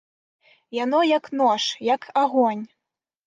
Яно, 0.83 1.01
як 1.17 1.29
нож, 1.41 1.63
як 1.89 2.09
агонь! 2.23 2.65